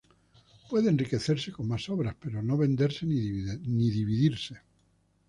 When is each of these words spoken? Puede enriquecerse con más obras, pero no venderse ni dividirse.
Puede 0.67 0.89
enriquecerse 0.89 1.51
con 1.51 1.67
más 1.67 1.87
obras, 1.87 2.15
pero 2.19 2.41
no 2.41 2.57
venderse 2.57 3.05
ni 3.05 3.91
dividirse. 3.91 4.55